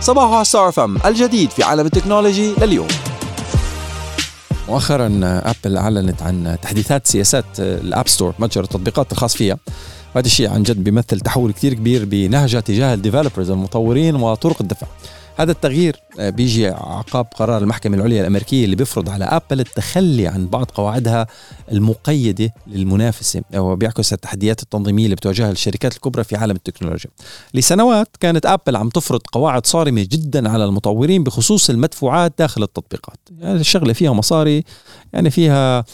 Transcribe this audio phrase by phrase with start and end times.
[0.00, 2.88] صباح ستار فم الجديد في عالم التكنولوجي لليوم.
[4.68, 9.56] مؤخرا أبل أعلنت عن تحديثات سياسات ال App Store متجر التطبيقات الخاص فيها.
[10.14, 14.86] وهذا الشيء عن جد بيمثل تحول كثير كبير بنهجة تجاه ال developers المطورين وطرق الدفع.
[15.36, 20.46] هذا التغيير آه، بيجي عقاب قرار المحكمة العليا الأمريكية اللي بيفرض على أبل التخلي عن
[20.46, 21.26] بعض قواعدها
[21.72, 27.10] المقيدة للمنافسة أو بيعكس التحديات التنظيمية اللي بتواجهها الشركات الكبرى في عالم التكنولوجيا.
[27.54, 33.18] لسنوات كانت أبل عم تفرض قواعد صارمة جدا على المطورين بخصوص المدفوعات داخل التطبيقات.
[33.38, 34.64] يعني الشغلة فيها مصاري
[35.12, 35.84] يعني فيها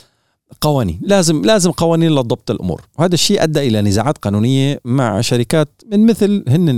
[0.60, 1.00] قوانين.
[1.02, 2.82] لازم لازم قوانين لضبط الأمور.
[2.98, 6.68] وهذا الشيء أدى إلى نزاعات قانونية مع شركات من مثل هن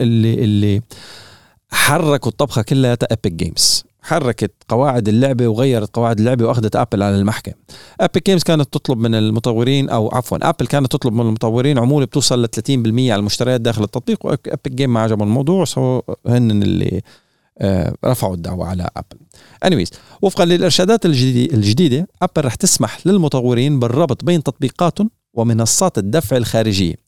[0.00, 0.82] اللي اللي
[1.74, 7.54] حركوا الطبخة كلها Epic Games حركت قواعد اللعبة وغيرت قواعد اللعبة وأخذت ابل على المحكمة.
[8.00, 12.42] Epic Games كانت تطلب من المطورين أو عفوا ابل كانت تطلب من المطورين عمولة بتوصل
[12.42, 12.50] ل 30%
[13.10, 17.02] على المشتريات داخل التطبيق و Epic Games ما عجبهم الموضوع so هن اللي
[17.58, 19.18] آه، رفعوا الدعوى على أبل
[19.64, 19.90] anyways
[20.22, 27.03] وفقا للإرشادات الجديدة أبل رح تسمح للمطورين بالربط بين تطبيقاتهم ومنصات الدفع الخارجية.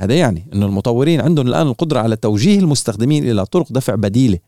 [0.00, 4.38] هذا يعني أن المطورين عندهم الآن القدرة على توجيه المستخدمين إلى طرق دفع بديلة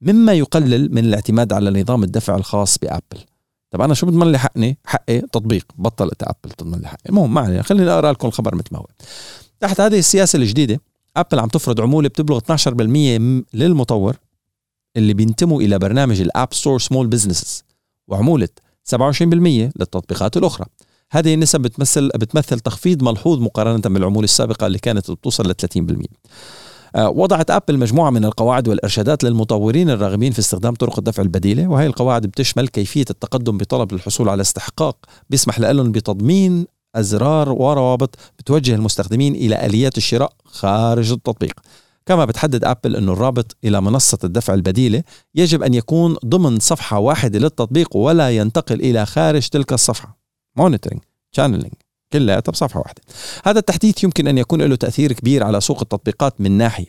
[0.00, 3.24] مما يقلل من الاعتماد على نظام الدفع الخاص بأبل.
[3.70, 7.08] طب أنا شو بضمن لي حقني؟ حقي تطبيق بطلت أبل تضمن لي حقي.
[7.08, 8.86] المهم ما علينا خليني أقرأ لكم الخبر مثل ما هو.
[9.60, 10.80] تحت هذه السياسة الجديدة
[11.16, 14.16] أبل عم تفرض عمولة بتبلغ 12% للمطور
[14.96, 17.64] اللي بينتموا إلى برنامج ال App Store Small Business
[18.08, 18.48] وعمولة
[18.94, 20.66] 27% للتطبيقات الأخرى.
[21.12, 26.06] هذه النسب بتمثل بتمثل تخفيض ملحوظ مقارنة بالعمولة السابقة اللي كانت بتوصل ل 30%.
[26.96, 31.86] آه، وضعت ابل مجموعة من القواعد والإرشادات للمطورين الراغبين في استخدام طرق الدفع البديلة وهي
[31.86, 34.96] القواعد بتشمل كيفية التقدم بطلب للحصول على استحقاق
[35.30, 41.60] بيسمح لهم بتضمين أزرار وروابط بتوجه المستخدمين إلى آليات الشراء خارج التطبيق
[42.06, 45.02] كما بتحدد ابل إنه الرابط إلى منصة الدفع البديلة
[45.34, 50.17] يجب أن يكون ضمن صفحة واحدة للتطبيق ولا ينتقل إلى خارج تلك الصفحة
[50.58, 51.00] مونيتورنج
[51.32, 51.72] شانلينج
[52.12, 53.02] كلياتها بصفحه واحدة.
[53.44, 56.86] هذا التحديث يمكن أن يكون له تأثير كبير على سوق التطبيقات من ناحية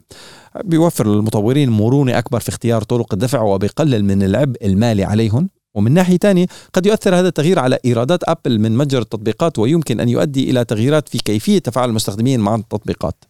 [0.63, 5.49] بيوفر للمطورين مرونة أكبر في اختيار طرق الدفع وبيقلل من العبء المالي عليهم.
[5.75, 10.09] ومن ناحية ثانية قد يؤثر هذا التغيير على إيرادات أبل من متجر التطبيقات ويمكن أن
[10.09, 13.25] يؤدي إلى تغييرات في كيفية تفاعل المستخدمين مع التطبيقات.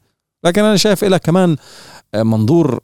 [0.45, 1.55] لكن أنا شايف لها كمان
[2.15, 2.79] منظور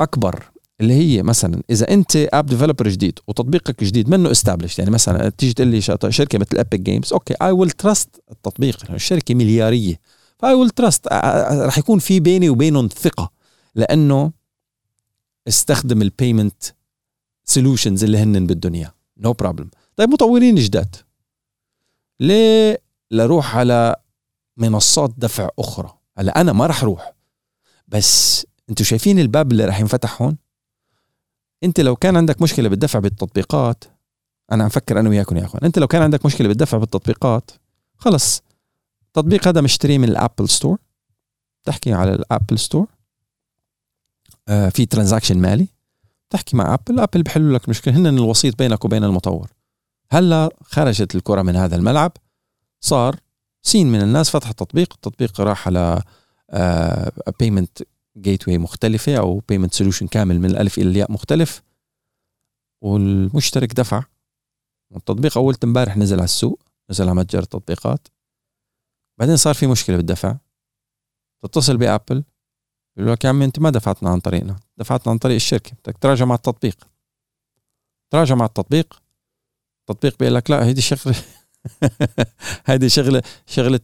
[0.00, 0.44] أكبر
[0.80, 5.52] اللي هي مثلا إذا أنت app developer جديد وتطبيقك جديد منه established يعني مثلا تيجي
[5.52, 5.80] تقول لي
[6.10, 10.00] شركة مثل Epic Games okay I will trust التطبيق الشركة مليارية.
[10.38, 11.08] ف I will trust
[11.52, 13.30] رح يكون في بيني وبينهم ثقة
[13.74, 14.32] لأنه
[15.48, 16.62] استخدم ال payment
[17.44, 20.96] solutions اللي هن بدهم اياه no problem طيب مطورين جداد.
[22.20, 22.78] ليه
[23.10, 23.96] لروح على
[24.56, 27.12] منصات دفع أخرى؟ هلا أنا ما رح أروح
[27.88, 30.36] بس أنتوا شايفين الباب اللي رح ينفتح هون؟
[31.64, 33.84] انت لو كان عندك مشكلة بالدفع بالتطبيقات
[34.52, 37.50] أنا عم فكر أنا وياكم يا أخوان انت لو كان عندك مشكلة بالدفع بالتطبيقات
[37.96, 38.42] خلص.
[39.06, 40.78] التطبيق هذا مشتريه من ال Apple Store
[41.64, 42.86] تحكي على ال Apple Store
[44.48, 45.68] آه في transaction مالي
[46.30, 49.50] تحكي مع أبل أبل بحلوا لك مشكلة هن الوسيط بينك وبين المطور.
[50.10, 52.12] هلأ خرجت الكرة من هذا الملعب
[52.80, 53.16] صار
[53.62, 56.02] سين من الناس فتح التطبيق التطبيق راح على
[57.40, 57.84] payment آه،
[58.18, 61.62] gateway مختلفة أو payment solution كامل من الألف إلى الياء مختلف
[62.82, 64.04] والمشترك دفع.
[64.90, 68.08] والتطبيق أول امبارح نزل على السوق نزل على متجر التطبيقات.
[69.18, 70.36] بعدين صار في مشكلة بالدفع.
[71.42, 72.24] تتصل بأبل
[72.96, 76.24] يقول لك يا عمي أنت ما دفعتنا عن طريقنا دفعتنا عن طريق الشركة بدك تراجع
[76.24, 76.88] مع التطبيق.
[78.10, 79.02] تراجع مع التطبيق.
[79.80, 81.16] التطبيق بيقول لك لا هيدي شغلة
[82.66, 83.80] هيدي شغلة شغلة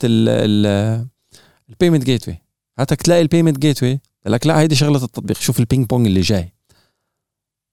[1.69, 2.39] ال payment gateway
[2.79, 6.53] هاتك تلاقي ال payment gateway لك لا هيدي شغلة التطبيق شوف البينج بونج اللي جاي.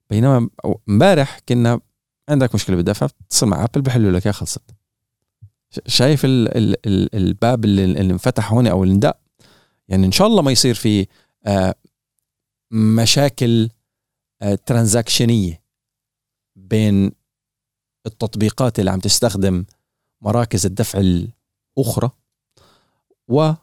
[0.09, 0.49] بينما
[0.89, 1.79] امبارح كنا
[2.29, 4.61] عندك مشكلة بالدفع بتتصل مع أبل بحلوا لك يا خلصت.
[5.87, 9.13] شايف ال ال ال الباب اللي, اللي انفتح هون أو اللي
[9.87, 11.07] يعني إن شاء الله ما يصير في
[11.45, 11.75] آه
[12.71, 13.69] مشاكل
[14.41, 15.63] آه ترانزاكشنية
[16.55, 17.11] بين
[18.05, 19.65] التطبيقات اللي عم تستخدم
[20.21, 22.11] مراكز الدفع الأخرى
[23.27, 23.53] و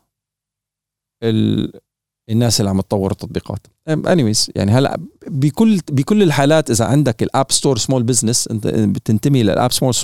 [2.30, 3.66] الناس اللي عم تطور التطبيقات.
[3.88, 9.42] anyways يعني هلأ بكل بكل الحالات إذا عندك ال app store small business أنت بتنتمي
[9.42, 9.94] لل app small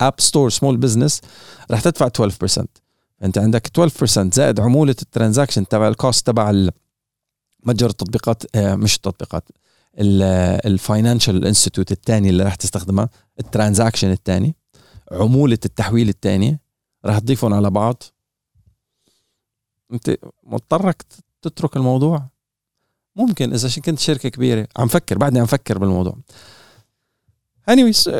[0.00, 1.20] app store small business
[1.70, 2.08] رح تدفع
[2.60, 2.64] 12%
[3.22, 6.68] انت عندك 12% زائد عمولة ال transaction تبع ال cost تبع
[7.64, 9.44] متجر التطبيقات مش التطبيقات
[10.66, 13.08] ال financial institute الثاني اللي راح تستخدمها
[13.40, 14.54] ال transaction الثاني
[15.12, 16.60] عمولة التحويل الثانية
[17.04, 18.02] راح تضيفهم على بعض.
[19.92, 21.04] أنت مضطرك
[21.42, 22.28] تترك الموضوع.
[23.16, 26.16] ممكن إذا كنت شركة كبيرة عم فكر بعدني عم فكر بالموضوع.
[27.68, 28.10] anyways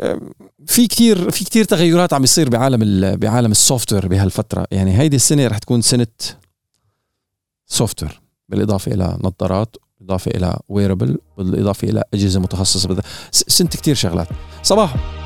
[0.65, 4.67] في كتير في كتير تغيرات عم يصير بعالم بعالم ال software بهالفترة.
[4.71, 6.07] يعني هيدي السنة رح تكون سنة
[7.65, 14.27] software بالإضافة إلى نظارات بالإضافة إلى wearable بالإضافة إلى أجهزة متخصصة سنه كتير شغلات.
[14.63, 15.18] صباح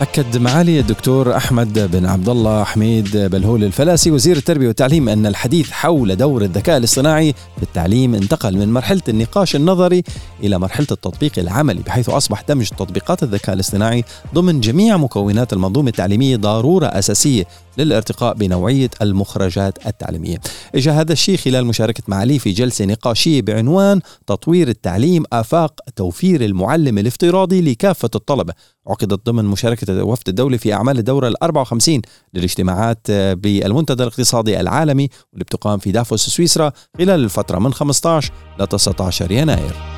[0.00, 5.70] أكد معالي الدكتور أحمد بن عبد الله حميد بلهول الفلاسي وزير التربية والتعليم أن الحديث
[5.70, 10.02] حول دور الذكاء الاصطناعي في التعليم انتقل من مرحلة النقاش النظري
[10.42, 14.04] إلى مرحلة التطبيق العملي بحيث أصبح دمج تطبيقات الذكاء الاصطناعي
[14.34, 17.44] ضمن جميع مكونات المنظومة التعليمية ضرورة أساسية
[17.78, 20.36] للارتقاء بنوعية المخرجات التعليمية.
[20.74, 26.98] إجا هذا الشيء خلال مشاركة معالي في جلسة نقاشية بعنوان تطوير التعليم آفاق توفير المعلم
[26.98, 28.52] الافتراضي لكافة الطلبة.
[28.86, 32.02] عقدت ضمن مشاركة وفد الدولة في أعمال الدورة ال 54
[32.34, 39.32] للاجتماعات بالمنتدى الاقتصادي العالمي واللي بتقام في دافوس سويسرا خلال الفترة من 15 ل 19
[39.32, 39.97] يناير.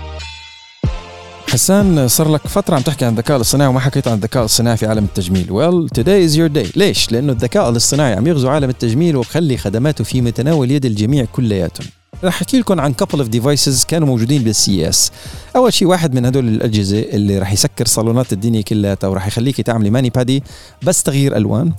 [1.50, 4.86] حسان صار لك فترة عم تحكي عن الذكاء الاصطناعي وما حكيت عن الذكاء الاصطناعي في
[4.86, 5.46] عالم التجميل.
[5.46, 6.76] well today is your day.
[6.76, 11.86] ليش؟ لأنه الذكاء الاصطناعي عم يغزو عالم التجميل وبخلي خدماته في متناول يد الجميع كلياتهم.
[12.24, 15.12] رح أحكي لكم عن couple of devices كانوا موجودين بال CES
[15.56, 19.90] أول شيء واحد من هدول الأجهزة اللي رح يسكر صالونات الدنيا كلها ورح يخليك تعملي
[19.90, 20.42] mani pedi
[20.82, 21.72] بس تغيير ألوان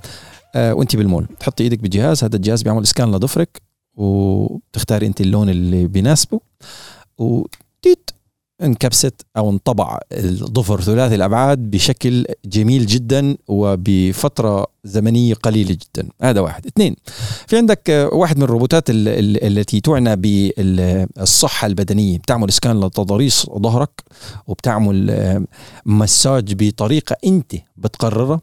[0.54, 3.62] آه وانت بالمول تحطي إيدك بالجهاز هذا الجهاز بيعمل scan لضفرك
[3.94, 6.40] وبتختاري انت اللون اللي بيناسبه
[7.18, 8.10] وتيت
[8.62, 16.08] انكبست أو انطبع الظفر ثلاثي الأبعاد بشكل جميل جدا وبفترة زمنية قليلة جدا.
[16.22, 16.66] هذا واحد.
[16.66, 16.96] اثنين
[17.46, 24.02] في عندك واحد من الروبوتات التي تعنى بالصحة البدنية بتعمل سكان لتضاريس ظهرك
[24.46, 25.46] وبتعمل
[25.86, 28.40] مساج بطريقة أنت بتقررها.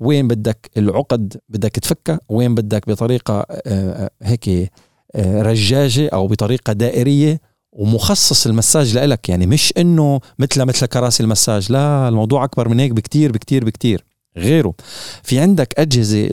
[0.00, 2.20] وين بدك العقد؟ بدك تفكها.
[2.28, 4.70] وين بدك بطريقة آه، آه، هيك
[5.14, 7.40] آه، رجاجة أو بطريقة دائرية
[7.76, 9.28] ومخصص المساج لإلك.
[9.28, 11.72] يعني مش إنه مثل مثل كراسي المساج.
[11.72, 14.04] لا الموضوع أكبر من هيك بكتير بكتير بكتير.
[14.36, 14.74] غيره
[15.22, 16.26] في عندك أجهزة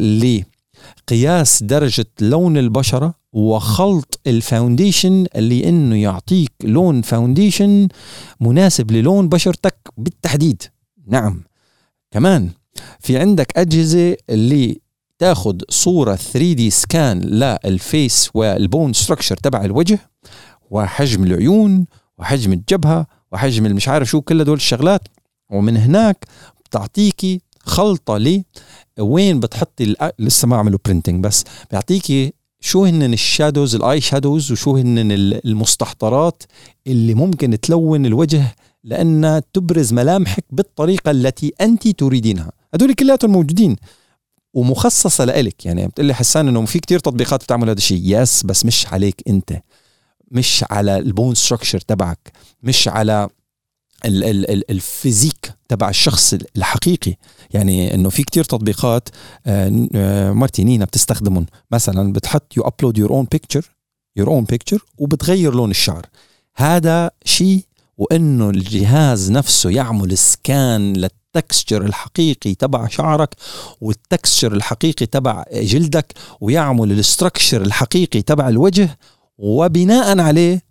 [1.10, 7.88] لقياس درجة لون البشرة وخلط ال foundation اللي إنه يعطيك لون foundation
[8.40, 10.64] مناسب للون بشرتك بالتحديد.
[11.08, 11.44] نعم.
[12.12, 12.50] كمان
[13.00, 14.80] في عندك أجهزة اللي
[15.20, 20.00] تاخذ صورة 3D scan لل face وال bone structure تبع الوجه
[20.74, 21.86] وحجم العيون
[22.18, 25.08] وحجم الجبهة وحجم المش عارف شو كل هدول الشغلات.
[25.52, 26.26] ومن هناك
[26.66, 28.46] بتعطيكي خلطة لي
[29.00, 34.52] وين بتحطي لسه ما عملوا printing بس بيعطيكي شو هن ال shadows ال eye shadows
[34.52, 35.12] وشو هن
[35.46, 36.44] المستحضرات
[36.88, 42.52] اللي ممكن تلون الوجه لأنها تبرز ملامحك بالطريقة التي أنت تريدينها.
[42.74, 43.76] هدول كلياتهم موجودين
[44.54, 45.66] ومخصصة لإلك.
[45.66, 48.02] يعني بتقول حسان إنه في كتير تطبيقات بتعمل هذا الشيء.
[48.04, 49.54] yes بس مش عليك أنت.
[50.34, 52.32] مش على ال bone structure تبعك
[52.64, 53.30] مش على
[54.06, 57.16] ال ال ال physique تبع الشخص الحقيقي.
[57.54, 59.10] يعني إنه في كتير تطبيقات
[59.46, 61.46] آه، آه، مرتي نينا بتستخدمهم.
[61.72, 63.72] مثلا بتحط you upload your own picture
[64.16, 66.06] your own picture وبتغير لون الشعر.
[66.56, 67.66] هذا شيء
[67.98, 73.36] وإنه الجهاز نفسه يعمل scan لل texture الحقيقي تبع شعرك
[73.82, 78.98] وال texture الحقيقي تبع جلدك ويعمل ال structure الحقيقي تبع الوجه
[79.38, 80.62] وبناء عليه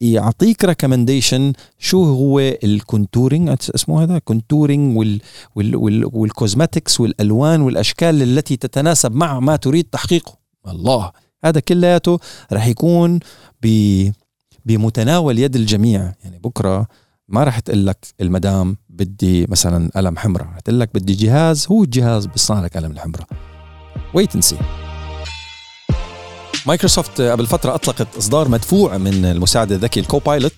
[0.00, 5.20] يعطيك recommendation شو هو ال contouring اسمه هذا؟ contouring وال
[5.54, 10.38] وال وال وال cosmetics والألوان والأشكال التي تتناسب مع ما تريد تحقيقه.
[10.68, 11.12] الله
[11.44, 12.18] هذا كلياته
[12.52, 13.20] رح يكون
[13.62, 13.66] ب
[14.64, 16.12] بمتناول يد الجميع.
[16.24, 16.86] يعني بكرة
[17.28, 21.84] ما رح تقول لك المدام بدي مثلا قلم حمراء رح تقول لك بدي جهاز هو
[21.84, 23.26] الجهاز بيصنع لك قلم الحمراء.
[24.14, 24.56] wait and see
[26.66, 30.52] مايكروسوفت قبل فترة أطلقت إصدار مدفوع من المساعد الذكي ال Copilot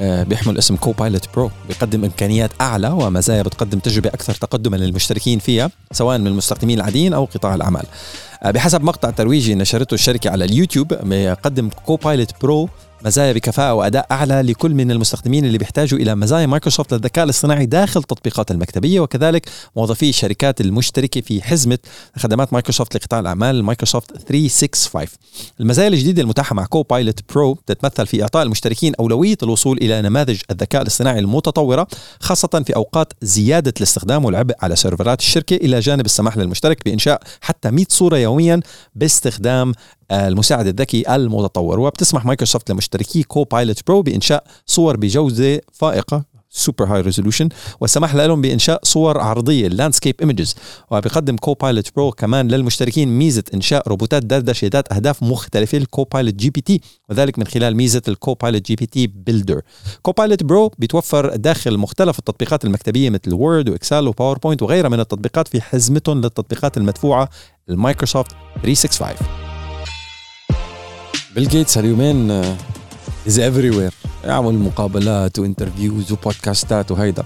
[0.00, 5.70] آه، بيحمل اسم Copilot Pro بيقدم إمكانيات أعلى ومزايا بتقدم تجربة أكثر تقدما للمشتركين فيها
[5.92, 7.84] سواء من المستخدمين العاديين أو قطاع الأعمال.
[8.42, 12.68] آه، بحسب مقطع ترويجي نشرته الشركة على اليوتيوب يقدم Copilot Pro
[13.06, 18.00] مزايا بكفاءة وأداء أعلى لكل من المستخدمين اللي بيحتاجوا إلى مزايا مايكروسوفت للذكاء الاصطناعي داخل
[18.00, 19.00] التطبيقات المكتبية.
[19.00, 21.78] وكذلك موظفي الشركات المشتركة في حزمة
[22.18, 25.06] خدمات مايكروسوفت لقطاع الأعمال مايكروسوفت 365
[25.60, 30.82] المزايا الجديدة المتاحة مع Copilot Pro تتمثل في إعطاء المشتركين أولوية الوصول إلى نماذج الذكاء
[30.82, 31.86] الاصطناعي المتطورة
[32.20, 35.56] خاصة في أوقات زيادة الاستخدام والعبء على سيرفرات الشركة.
[35.56, 38.60] إلى جانب السماح للمشترك بإنشاء حتى 100 صورة يوميا
[38.94, 39.72] باستخدام
[40.12, 41.80] المساعد الذكي المتطور.
[41.80, 47.48] وبتسمح مايكروسوفت لمشتركي Copilot Pro بإنشاء صور بجودة فائقة super high resolution
[47.80, 50.54] والسماح لهم بإنشاء صور عرضية landscape images
[50.90, 56.80] وبيقدم Copilot Pro كمان للمشتركين ميزة إنشاء روبوتات دردشة ذات أهداف مختلفة ال Copilot GPT
[57.08, 59.60] وذلك من خلال ميزة ال Copilot GPT Builder
[60.02, 65.00] Copilot Pro بيتوفر داخل مختلف التطبيقات المكتبية مثل Word و Excel و PowerPoint وغيرها من
[65.00, 67.28] التطبيقات في حزمتهم للتطبيقات المدفوعة
[67.68, 68.30] المايكروسوفت
[68.62, 69.45] 365
[71.36, 72.30] بيل جيتس هاليومين
[73.26, 73.90] is everywhere
[74.26, 77.24] يعمل مقابلات و interviews وبودكاستات وهيدا.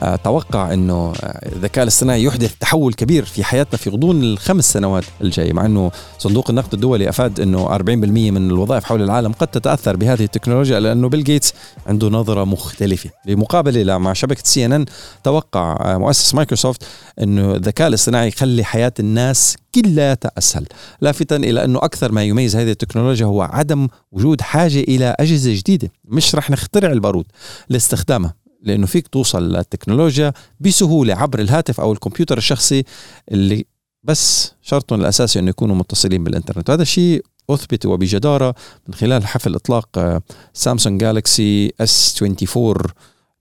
[0.00, 5.04] أتوقع آه، إنه آه، الذكاء الاصطناعي يحدث تحول كبير في حياتنا في غضون الخمس سنوات
[5.20, 9.96] الجايه مع إنه صندوق النقد الدولي أفاد إنه 40% من الوظائف حول العالم قد تتأثر
[9.96, 11.54] بهذه التكنولوجيا لأنه بيل جيتس
[11.86, 13.10] عنده نظرة مختلفة.
[13.26, 14.86] بمقابلة مع شبكة CNN
[15.24, 16.82] توقع آه، مؤسس مايكروسوفت
[17.22, 20.66] إنه الذكاء الاصطناعي يخلي حياة الناس كلياتها اسهل
[21.00, 25.90] لافتا إلى إنه أكثر ما يميز هذه التكنولوجيا هو عدم وجود حاجة إلى أجهزة جديدة
[26.04, 27.26] مش رح نخترع البارود
[27.68, 32.84] لاستخدامها لأنه فيك توصل للتكنولوجيا بسهولة عبر الهاتف أو الكمبيوتر الشخصي
[33.32, 33.64] اللي
[34.02, 36.70] بس شرطهم الأساسي إنه يكونوا متصلين بالإنترنت.
[36.70, 38.54] وهذا الشيء أثبت وبجدارة
[38.88, 40.20] من خلال حفل إطلاق
[40.52, 42.76] سامسونج جالكسي S 24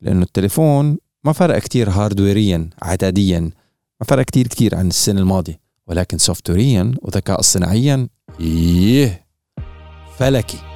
[0.01, 3.39] لأنه التليفون ما فرق كتير hardware يا عدديا
[4.01, 5.59] ما فرق كتير كتير عن السنة الماضية.
[5.87, 8.07] ولكن software يا وذكاء اصطناعيا
[8.39, 9.25] إيه
[10.17, 10.70] فلكي.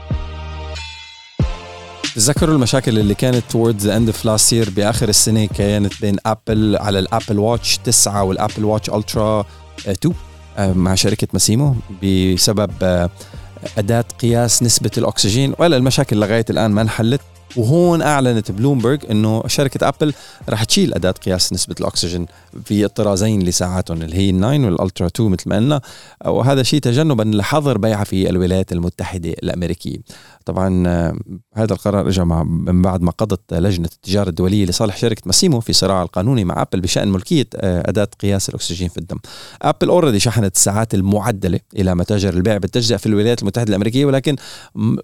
[2.15, 6.77] تذكروا المشاكل اللي كانت towards the end of last year بآخر السنة كانت بين ابل
[6.79, 9.45] على الابل واتش 9 والابل واتش الترا
[9.87, 10.15] 2
[10.59, 13.09] مع شركة ماسيمو بسبب آه،
[13.77, 15.53] أداة قياس نسبة الأكسجين.
[15.59, 17.21] ولا المشاكل لغاية الآن ما انحلت.
[17.57, 20.13] وهون أعلنت بلومبرج إنه شركة أبل
[20.49, 22.25] رح تشيل أداة قياس نسبة الأكسجين
[22.65, 25.81] في الطرازين لساعاتهم اللي هي 9 وال Ultra 2 مثل ما قلنا
[26.25, 29.97] وهذا شيء تجنبا لحظر بيعها في الولايات المتحدة الأمريكية
[30.45, 31.17] طبعا آه،
[31.55, 36.01] هذا القرار اجى من بعد ما قضت لجنة التجارة الدولية لصالح شركة ماسيمو في صراع
[36.01, 39.17] القانوني مع أبل بشأن ملكية آه، أداة قياس الأكسجين في الدم.
[39.61, 44.35] أبل already شحنت الساعات المعدلة إلى متاجر البيع بالتجزئة في الولايات المتحدة الأمريكية ولكن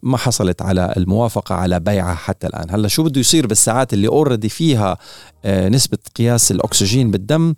[0.04, 2.68] ما حصلت على الموافقة على بيعها حتى الآن.
[2.72, 4.98] هلا شو بده يصير بالساعات اللي already فيها
[5.46, 7.54] آه، نسبة قياس الأكسجين بالدم؟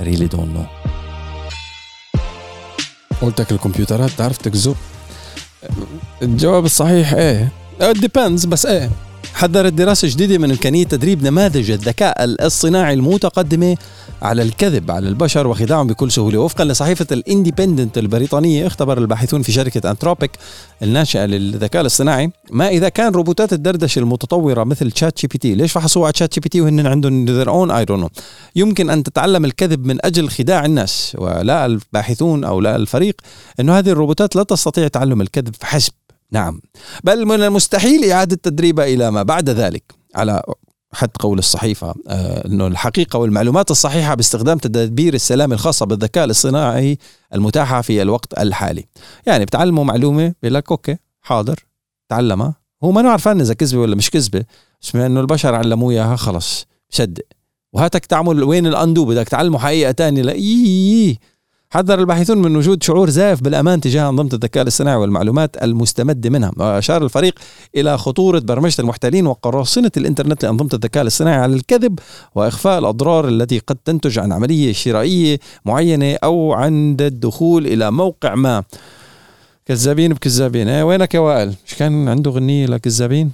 [0.00, 0.64] really don't know.
[3.22, 4.76] قلتك الكمبيوترات تعرف تكذب
[6.22, 7.52] الجواب الصحيح it
[7.92, 8.90] depends بس إيه
[9.34, 13.76] حذرت دراسة جديدة من إمكانية تدريب نماذج الذكاء الاصطناعي المتقدمة
[14.22, 16.38] على الكذب على البشر وخداعهم بكل سهولة.
[16.38, 20.30] وفقا لصحيفة الإنديبندنت البريطانية اختبر الباحثون في شركة أنتروبيك
[20.82, 26.60] الناشئة للذكاء الاصطناعي ما إذا كان روبوتات الدردشة المتطورة مثل ChatGPT ليش فحصوا على ChatGPT
[26.60, 28.20] وهن عندهم own I don't know.
[28.56, 33.16] يمكن أن تتعلم الكذب من أجل خداع الناس ولا الباحثون أو لا الفريق
[33.60, 35.92] أنه هذه الروبوتات لا تستطيع تعلم الكذب فحسب
[36.32, 36.60] نعم.
[37.04, 39.94] بل من المستحيل إعادة تدريبها إلى ما بعد ذلك.
[40.14, 40.42] على
[40.92, 46.98] حد قول الصحيفة آه أنه الحقيقة والمعلومات الصحيحة باستخدام تدابير السلام الخاصة بالذكاء الاصطناعي
[47.34, 48.84] المتاحة في الوقت الحالي.
[49.26, 51.66] يعني بتعلموا معلومة بيقول لك أوكي حاضر
[52.08, 52.54] تعلمها.
[52.84, 54.44] هو ما عارفان إذا كذبة ولا مش كذبة
[54.82, 57.24] بس أنه البشر علموه إياها خلص صدق
[57.72, 61.18] وهاتك تعمل وين الأندو بدك تعلمه حقيقة تانية لا إيه
[61.70, 66.52] حذر الباحثون من وجود شعور زائف بالأمان تجاه أنظمة الذكاء الاصطناعي والمعلومات المستمدة منها.
[66.56, 67.38] واشار الفريق
[67.76, 71.98] إلى خطورة برمجة المحتالين وقراصنة الإنترنت لأنظمة الذكاء الاصطناعي على الكذب
[72.34, 78.64] وإخفاء الأضرار التي قد تنتج عن عملية شرائية معينة أو عند الدخول إلى موقع ما.
[79.66, 80.68] كذابين بكذابين.
[80.68, 83.32] إيه وينك يا وائل؟ مش كان عنده غنية لكذابين؟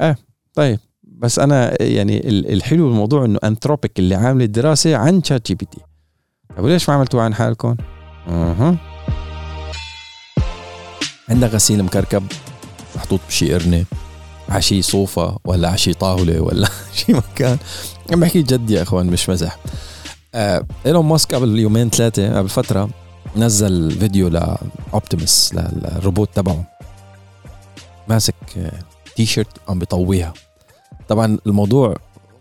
[0.00, 0.16] آه
[0.54, 0.78] طيب.
[1.02, 5.93] بس أنا يعني الحلو بالموضوع إنه انثروبيك اللي عامل الدراسة عن ChatGPT
[6.56, 7.76] طيب ليش ما عملتوا عن حالكم؟
[8.28, 8.76] أها.
[11.28, 12.26] عندك غسيل مكركب
[12.96, 13.84] محطوط بشي قرنة
[14.48, 17.58] عشي صوفة ولا عشي طاولة ولا شي مكان.
[18.12, 19.56] عم بحكي جد يا إخوان مش مزح.
[20.34, 22.88] آه إيلون ماسك قبل يومين ثلاثة قبل فترة
[23.36, 26.64] نزل فيديو لاوبتيمس للروبوت تبعه.
[28.08, 28.34] ماسك
[29.16, 30.32] T آه، shirt عم بيطويها.
[31.08, 31.96] طبعا الموضوع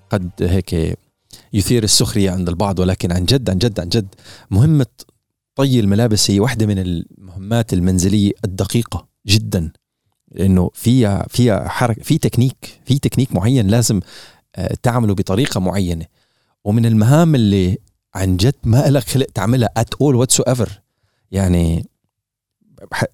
[0.10, 0.98] قد هيك
[1.54, 4.08] يثير السخرية عند البعض ولكن عن جد عن جد عن جد
[4.52, 4.86] مهمة
[5.56, 9.72] طي الملابس هي واحدة من المهمات المنزلية الدقيقة جدا.
[10.32, 14.00] لأنه فيها فيها حركة في تكنيك في تكنيك معين لازم
[14.56, 16.06] آه، تعمله بطريقة معينة.
[16.64, 17.78] ومن المهام اللي
[18.16, 20.70] عن جد ما لك خلق تعملها at all whatsoever.
[21.32, 21.90] يعني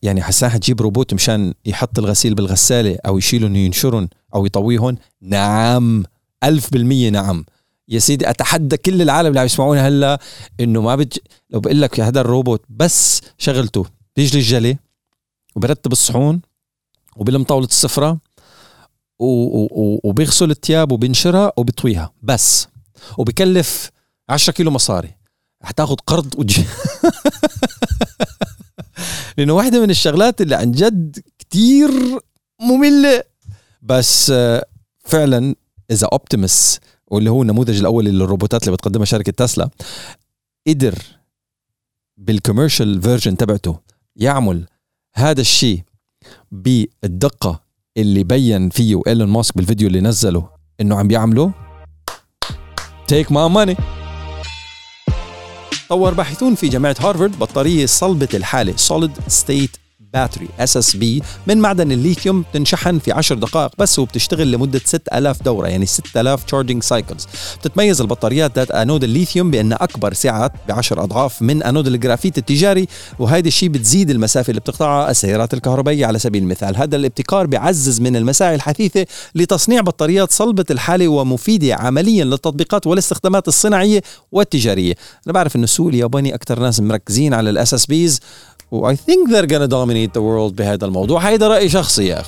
[0.03, 6.03] يعني حسان حتجيب روبوت مشان يحط الغسيل بالغسالة أو يشيلهم ينشرهم أو يطويهم؟ نعم
[6.43, 7.45] ألف بالمية نعم.
[7.89, 10.19] يا سيدي أتحدى كل العالم اللي عم يسمعونا هلا
[10.59, 11.17] إنه ما بج...
[11.49, 14.77] لو بقول لك هذا الروبوت بس شغلته بيجلي الجلي
[15.55, 16.41] وبرتب الصحون
[17.15, 18.19] وبلم طاولة السفرة
[19.19, 22.67] وبيغسل الثياب وبينشرها وبيطويها بس
[23.17, 23.91] وبكلف
[24.29, 25.15] 10 كيلو مصاري.
[25.63, 26.65] حتاخذ قرض وتجي
[29.37, 31.89] لأنه واحدة من الشغلات اللي عن جد كتير
[32.61, 33.23] مملة.
[33.81, 34.65] بس آه،
[35.05, 35.55] فعلا
[35.91, 36.79] إذا اوبتيمس
[37.11, 39.69] واللي هو النموذج الأول للروبوتات اللي بتقدمها شركة تسلا
[40.67, 40.95] قدر
[42.17, 43.79] بال commercial version تبعته
[44.15, 44.65] يعمل
[45.15, 45.81] هذا الشيء
[46.51, 47.63] بالدقة
[47.97, 50.49] اللي بين فيه إيلون ماسك بالفيديو اللي نزله
[50.81, 51.51] إنه عم بيعمله.
[53.07, 53.75] تيك ما ماني
[55.89, 59.78] طور باحثون في جامعة هارفارد بطارية صلبة الحالة Solid State
[60.13, 65.85] battery SSB من معدن الليثيوم تنشحن في 10 دقائق بس وبتشتغل لمدة 6000 دورة يعني
[65.85, 67.27] 6000 charging cycles
[67.59, 72.87] بتتميز البطاريات ذات انود الليثيوم بانها أكبر سعه ب 10 أضعاف من انود الجرافيت التجاري
[73.19, 76.77] وهذا الشيء بتزيد المسافة اللي بتقطعها السيارات الكهربائية على سبيل المثال.
[76.77, 84.01] هذا الابتكار بيعزز من المساعي الحثيثة لتصنيع بطاريات صلبة الحالة ومفيدة عمليا للتطبيقات والاستخدامات الصناعية
[84.31, 84.93] والتجارية.
[85.25, 88.19] أنا بعرف إنه السوق الياباني أكثر ناس مركزين على ال SSBs
[88.71, 92.23] و I think they're gonna dominate the world بهذا الموضوع هيدا رأي شخصي يا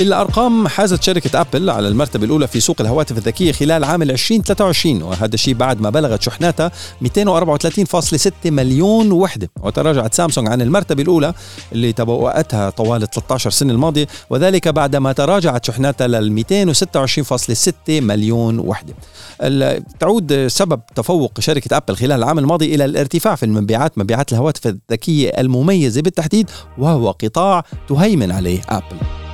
[0.00, 5.02] أخوان الأرقام حازت شركة أبل على المرتبة الأولى في سوق الهواتف الذكية خلال عام 2023
[5.02, 6.70] وهذا الشيء بعد ما بلغت شحناتها
[7.04, 9.50] 234.6 مليون وحدة.
[9.62, 11.34] وتراجعت سامسونج عن المرتبة الأولى
[11.72, 18.94] اللي تبوأتها طوال 13 سنة الماضية وذلك بعد ما تراجعت شحناتها لل 226.6 مليون وحدة.
[20.00, 25.28] تعود سبب تفوق شركة أبل خلال العام الماضي إلى الارتفاع في المبيعات مبيعات الهواتف الذكية
[25.28, 29.29] المميزة بالتحديد وهو قطاع تهيمن عليه أبل.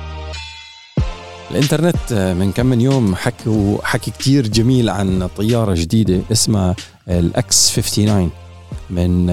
[1.51, 6.75] الإنترنت من كم من يوم حكوا حكي كتير جميل عن طيارة جديدة اسمها
[7.09, 8.31] ال X 59
[8.89, 9.25] من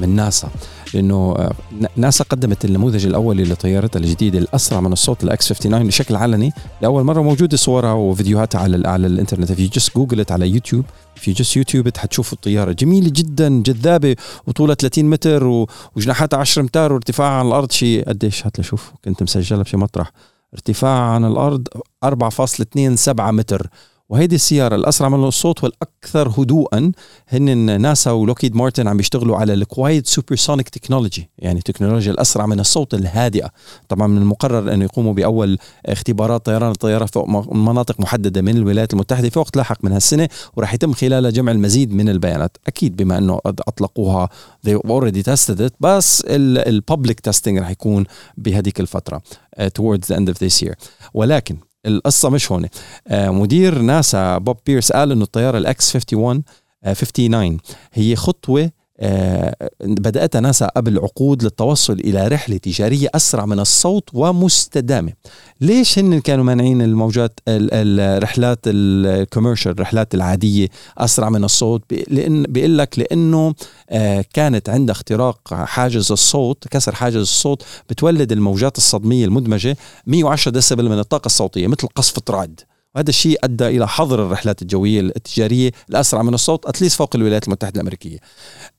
[0.00, 0.48] من ناسا.
[0.94, 1.50] لأنه
[1.96, 6.52] ناسا قدمت النموذج الاولي لطيارتها الجديدة الأسرع من الصوت ال X 59 بشكل علني.
[6.82, 9.52] لأول مرة موجودة صورها وفيديوهاتها على على الإنترنت.
[9.52, 10.84] في just Google it على يوتيوب
[11.16, 12.72] في just يوتيوب حتشوفوا الطيارة.
[12.72, 17.72] جميلة جدا جذابة وطولها 30 متر وجناحاتها 10 امتار وارتفاعها عن الأرض.
[17.72, 18.92] شيء قديش؟ هات لشوف.
[19.04, 20.12] كنت مسجلها بشي مطرح.
[20.54, 21.68] ارتفاع عن الأرض
[22.04, 23.66] 4.27 متر.
[24.10, 26.92] وهيدي الطيارة الأسرع من الصوت والأكثر هدوءا.
[27.28, 32.60] هن ناسا ولوكهيد مارتن عم بيشتغلوا على ال quiet supersonic technology يعني تكنولوجيا الأسرع من
[32.60, 33.50] الصوت الهادئة.
[33.88, 39.28] طبعا من المقرر أن يقوموا بأول اختبارات طيران الطيارة فوق مناطق محددة من الولايات المتحدة
[39.28, 42.56] في وقت لاحق من هالسنة وراح يتم خلالها جمع المزيد من البيانات.
[42.66, 44.28] أكيد بما أنه أطلقوها
[44.68, 48.04] they already tested it بس ال public testing راح يكون
[48.36, 49.22] بهذيك الفترة
[49.58, 50.74] uh, towards the end of this year.
[51.14, 51.56] ولكن
[51.88, 52.66] القصة مش هون.
[53.08, 56.42] آه، مدير ناسا بوب بيرس قال إنه الطياره ال X 51
[56.82, 57.58] 59
[57.92, 65.12] هي خطوة آه، بدأتها ناسا قبل عقود للتوصل إلى رحلة تجارية أسرع من الصوت ومستدامة.
[65.60, 72.78] ليش هن كانوا مانعين الموجات الرحلات ال commercial الرحلات العادية أسرع من الصوت؟ لأن بيقول
[72.78, 73.54] لك لأنه
[73.90, 80.88] آه، كانت عند اختراق حاجز الصوت كسر حاجز الصوت بتولد الموجات الصدمية المدمجة 110 ديسيبل
[80.88, 82.60] من الطاقة الصوتية مثل قصفة رعد
[82.98, 87.46] وهذا الشيء أدى إلى حظر الرحلات الجوية التجارية الأسرع من الصوت at least فوق الولايات
[87.46, 88.18] المتحدة الأمريكية.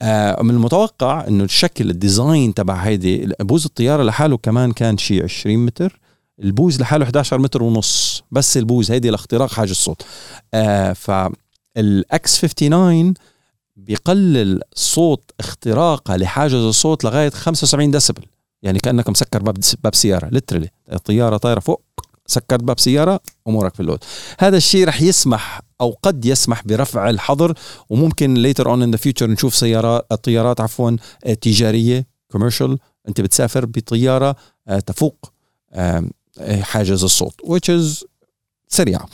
[0.02, 5.24] آه من المتوقع إنه الشكل ال design تبع هيدي بوز الطيارة لحاله كمان كان شيء
[5.24, 6.00] 20 متر.
[6.40, 8.24] البوز لحاله 11 متر ونص.
[8.32, 10.02] بس البوز هيدي لاختراق حاجز الصوت.
[10.54, 13.14] آه فال X 59
[13.76, 18.24] بيقلل صوت اختراقها لحاجز الصوت لغاية 75 ديسيبل
[18.64, 21.82] يعني كأنك مسكر باب باب سيارة literally الطيارة طايرة فوق.
[22.30, 24.04] سكرت باب سيارة أمورك في ال load.
[24.40, 27.54] هذا الشيء رح يسمح أو قد يسمح برفع الحظر
[27.90, 30.92] وممكن later on in the future نشوف سيارات طيارات عفوا
[31.26, 34.36] آه، تجارية commercial أنت بتسافر بطيارة
[34.68, 35.32] آه، تفوق
[35.74, 36.04] آه،
[36.62, 38.06] حاجز الصوت which is
[38.68, 39.10] سريعة.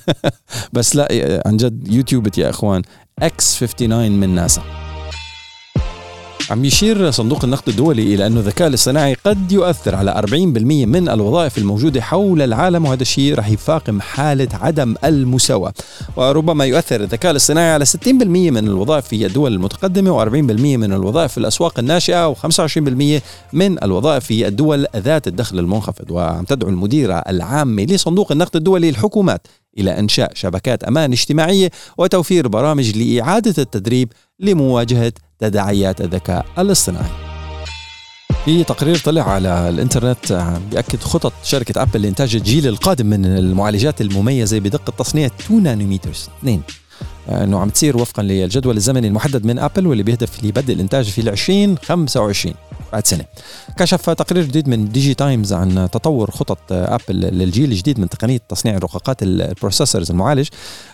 [0.72, 2.82] بس لا عن جد يوتيوب يا إخوان
[3.18, 4.83] X 59 من ناسا.
[6.50, 10.34] عم يشير صندوق النقد الدولي إلى أن الذكاء الاصطناعي قد يؤثر على 40%
[10.86, 15.72] من الوظائف الموجودة حول العالم وهذا الشيء رح يفاقم حالة عدم المساواة.
[16.16, 17.90] وربما يؤثر الذكاء الاصطناعي على 60%
[18.26, 20.28] من الوظائف في الدول المتقدمة و40%
[20.60, 26.10] من الوظائف في الأسواق الناشئة و25% من الوظائف في الدول ذات الدخل المنخفض.
[26.10, 29.46] وعم تدعو المديرة العامة لصندوق النقد الدولي الحكومات
[29.78, 37.10] إلى إنشاء شبكات أمان اجتماعية وتوفير برامج لإعادة التدريب لمواجهة تداعيات الذكاء الاصطناعي.
[38.44, 44.58] في تقرير طلع على الإنترنت بيأكد خطط شركة أبل لإنتاج الجيل القادم من المعالجات المميزة
[44.58, 46.60] بدقة تصنيع 2 نانومتر 2
[47.28, 52.54] إنه عم تصير وفقا للجدول الزمني المحدد من أبل واللي بيهدف لبدء الإنتاج في 2025
[52.92, 53.24] بعد سنة.
[53.78, 58.76] كشف تقرير جديد من ديجي تايمز عن تطور خطط أبل للجيل الجديد من تقنية تصنيع
[58.76, 60.48] الرقاقات ال processors المعالج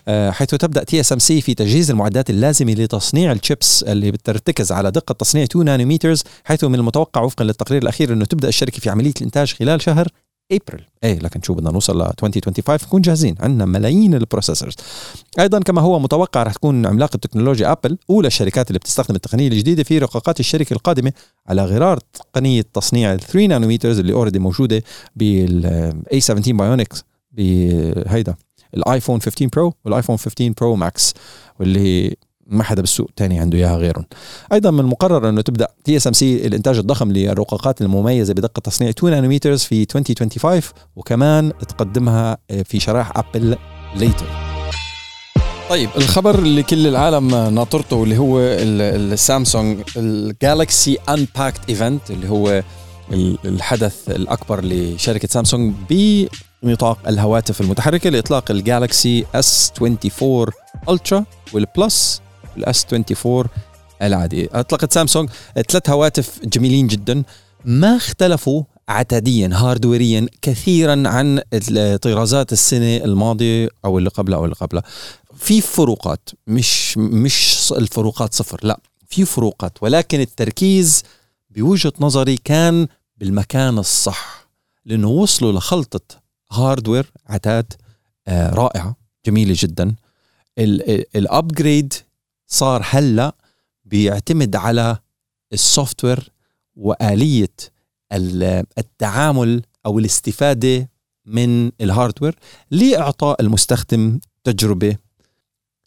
[0.08, 5.64] حيث تبدأ TSMC في تجهيز المعدات اللازمة لتصنيع الشيبس اللي بترتكز على دقة تصنيع 2
[5.64, 10.08] nanometers حيث من المتوقع وفقا للتقرير الأخير إنه تبدأ الشركة في عملية الإنتاج خلال شهر
[10.52, 13.34] ابريل إيه لكن شو بدنا نوصل ل 2025 نكون جاهزين.
[13.40, 14.74] عندنا ملايين ال processors.
[15.38, 19.82] أيضا كما هو متوقع رح تكون عملاق التكنولوجيا أبل أولى الشركات اللي بتستخدم التقنية الجديدة
[19.82, 21.12] في رقاقات الشركة القادمة
[21.48, 24.82] على غرار تقنية تصنيع ال 3 nanometers اللي already موجودة
[25.16, 28.34] بال A 17 Bionic بهيدا
[28.74, 31.14] ال iPhone 15 Pro وال iPhone 15 Pro Max
[31.60, 32.16] واللي
[32.50, 34.04] ما حدا بالسوق تاني عنده إياها غيرهم.
[34.52, 39.82] أيضا من المقرر أنه تبدأ TSMC الإنتاج الضخم للرقاقات المميزة بدقة تصنيع 2 nanometers في
[39.96, 40.60] 2025
[40.96, 43.56] وكمان تقدمها في شرائح ابل
[43.96, 44.26] later
[45.70, 52.62] طيب الخبر اللي كل العالم ناطرته واللي هو السامسونج ال Galaxy Unpacked event اللي هو
[53.44, 55.74] الحدث الأكبر لشركة سامسونج
[56.62, 60.46] بنطاق الهواتف المتحركة لإطلاق ال Galaxy S 24
[60.88, 62.22] Ultra وال Plus
[62.56, 63.44] ال S 24
[64.02, 64.48] العادي.
[64.52, 65.30] أطلقت سامسونج.
[65.68, 67.22] ثلاث هواتف جميلين جدا.
[67.64, 71.40] ما اختلفوا عتاديا هاردويريا كثيرا عن
[72.02, 74.82] طرازات السنة الماضية أو اللي قبلها أو اللي قبلها.
[75.36, 78.80] في فروقات مش مش الفروقات صفر لا.
[79.08, 81.02] في فروقات ولكن التركيز
[81.50, 82.86] بوجهة نظري كان
[83.16, 84.48] بالمكان الصح
[84.86, 86.00] لأنه وصلوا لخلطة
[86.52, 87.72] hardware عتاد
[88.28, 89.94] آه رائعة جميلة جدا.
[90.58, 91.94] ال upgrade
[92.50, 93.34] صار هلا
[93.84, 94.96] بيعتمد على
[95.52, 96.32] ال software
[96.76, 97.48] وآلية
[98.78, 100.88] التعامل أو الاستفادة
[101.26, 102.38] من ال hardware
[102.70, 104.96] لإعطاء المستخدم تجربة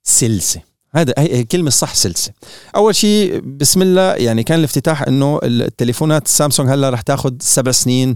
[0.04, 0.62] سلسة.
[0.96, 2.32] هذا هي الكلمة الصح سلسة.
[2.76, 8.16] أول شيء بسم الله يعني كان الافتتاح أنه التليفونات سامسونج هلا رح تاخذ سبع سنين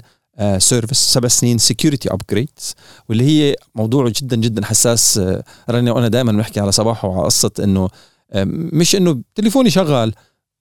[0.57, 2.75] service uh, سبع سنين security upgrades
[3.09, 7.51] واللي هي موضوع جدا جدا حساس uh, راني وأنا دائما بنحكي على صباح وعلى قصة
[7.59, 7.89] إنه
[8.35, 10.13] مش إنه تليفوني شغال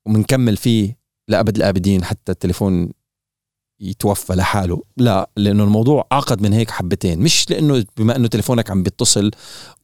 [0.07, 0.99] وبنكمل فيه
[1.29, 2.93] لأبد الآبدين حتى التليفون
[3.81, 4.83] يتوفى لحاله.
[4.97, 7.19] لا لأنه الموضوع اعقد من هيك حبتين.
[7.19, 9.31] مش لأنه بما إنه تليفونك عم بيتصل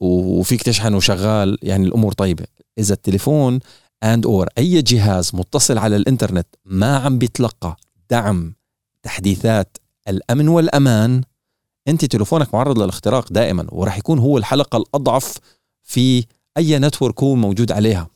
[0.01, 2.45] وفيك تشحن وشغال يعني الأمور طيبة.
[2.79, 3.61] إذا التليفون
[4.05, 7.77] and or أي جهاز متصل على الإنترنت ما عم بيتلقى
[8.11, 8.55] دعم
[9.03, 11.23] تحديثات الأمن والأمان
[11.89, 15.37] أنت تليفونك معرض للاختراق دائما وراح يكون هو الحلقة الأضعف
[15.83, 16.25] في
[16.59, 18.09] أي network هو موجود عليها.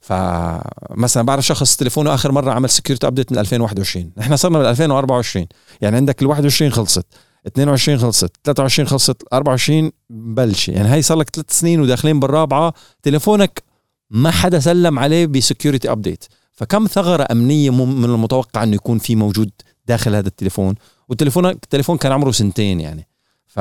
[0.00, 5.46] فمثلا بعرف شخص تليفونه آخر مرة عمل security update من 2021 إحنا صرنا بال 2024
[5.80, 7.06] يعني عندك ال 21 خلصت
[7.46, 10.68] 22 خلصت 23 خلصت 24 بلش.
[10.68, 13.62] يعني هاي صار لك ثلاث سنين وداخلين بالرابعة تليفونك
[14.10, 19.16] ما حدا سلم عليه ب security update فكم ثغرة أمنية من المتوقع إنه يكون في
[19.16, 19.50] موجود
[19.86, 20.74] داخل هذا التليفون؟
[21.08, 23.08] والتليفون التليفون كان عمره سنتين يعني.
[23.46, 23.60] ف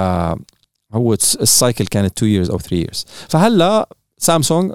[0.93, 3.05] هو ال cycle كانت 2 years أو 3 years.
[3.29, 3.89] فهلأ
[4.21, 4.73] سامسونج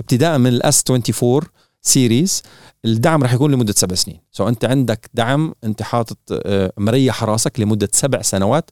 [0.00, 1.40] ابتداء من ال S 24
[1.82, 2.42] series
[2.84, 4.20] الدعم راح يكون لمدة سبع سنين.
[4.30, 8.70] so so أنت عندك دعم أنت حاطط آه، مريح راسك لمدة سبع سنوات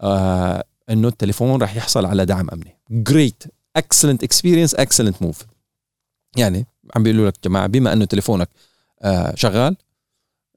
[0.00, 2.78] آه إنه التليفون راح يحصل على دعم أمني.
[2.90, 3.44] great
[3.76, 5.42] excellent experience excellent move
[6.36, 8.48] يعني عم بيقولوا لك جماعة بما إنه تليفونك
[9.02, 9.76] آه شغال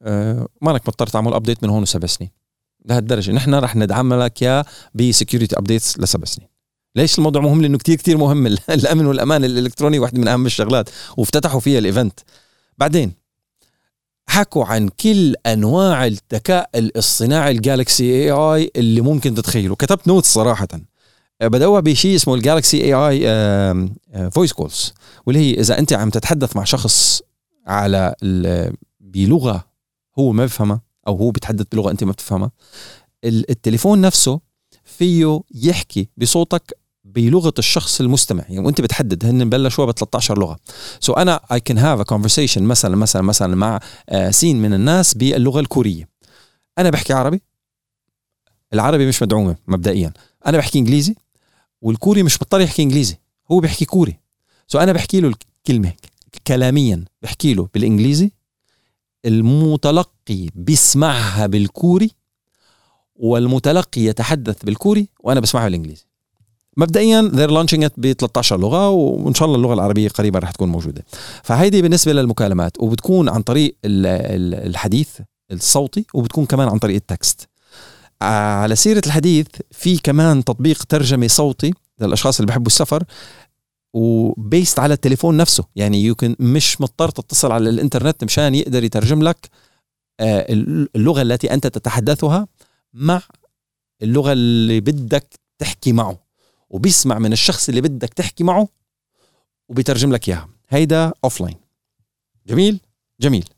[0.02, 2.30] آه مانك مضطر تعمل update من هون وسبع سنين.
[2.86, 3.32] لهالدرجة.
[3.32, 6.57] نحن رح ندعم لك اياه ب security updates لسبع سنين.
[6.96, 8.48] ليش الموضوع مهم؟ لأنه كتير كتير مهم.
[8.70, 10.90] الأمن والأمان الإلكتروني واحدة من أهم الشغلات.
[11.18, 12.20] وافتتحوا فيها ال event.
[12.78, 13.14] بعدين
[14.30, 19.76] حكوا عن كل أنواع الذكاء الاصطناعي ال Galaxy AI اللي ممكن تتخيله.
[19.76, 20.68] كتبت note صراحة.
[21.42, 24.94] بدوا بشيء اسمه ال Galaxy AI voice calls
[25.26, 27.22] واللي هي إذا أنت عم تتحدث مع شخص
[27.68, 28.16] على
[29.00, 29.68] بلغة
[30.20, 32.52] هو ما بفهمها أو هو بيتحدث بلغة أنت ما بتفهمها
[33.26, 34.40] التليفون نفسه
[34.98, 38.44] فيه يحكي بصوتك بلغة الشخص المستمع.
[38.50, 40.58] يعني وأنت بتحدد هن بلشوا ب 13 لغة.
[41.00, 43.80] so so أنا I can have a conversation مثلا مثلا مثلا مع
[44.10, 46.10] آه، سين من الناس باللغة الكورية.
[46.78, 47.42] أنا بحكي عربي.
[48.74, 50.14] العربي مش مدعومة مبدئيا.
[50.48, 51.16] أنا بحكي إنجليزي.
[51.82, 53.18] والكوري مش مضطر يحكي إنجليزي.
[53.52, 54.20] هو بيحكي كوري.
[54.68, 55.94] سو so أنا بحكي له الكلمة
[56.48, 57.06] كلاميا.
[57.22, 58.32] بحكي له بالإنجليزي.
[59.26, 62.12] المتلقي بيسمعها بالكوري.
[63.18, 66.06] والمتلقي يتحدث بالكوري وأنا بسمعها بالإنجليزي.
[66.78, 70.70] مبدئيا they're launching it ب 13 لغة وإن شاء الله اللغة العربية قريبا رح تكون
[70.70, 71.06] موجودة.
[71.44, 75.10] فهيدي بالنسبة للمكالمات وبتكون عن طريق الحديث
[75.52, 77.48] الصوتي وبتكون كمان عن طريق ال text.
[78.22, 83.04] على سيرة الحديث في كمان تطبيق ترجمة صوتي للأشخاص اللي بحبوا السفر
[83.94, 85.64] وبيست على التليفون نفسه.
[85.76, 89.50] يعني يمكن مش مضطر تتصل على الإنترنت مشان يقدر يترجم لك
[90.20, 90.46] آه،
[90.96, 92.48] اللغة التي أنت تتحدثها
[92.98, 93.22] مع
[94.02, 96.20] اللغة اللي بدك تحكي معه
[96.70, 98.68] وبيسمع من الشخص اللي بدك تحكي معه
[99.70, 100.50] وبيترجم لك إياها.
[100.70, 101.56] هيدا offline
[102.48, 102.80] جميل؟
[103.22, 103.50] جميل.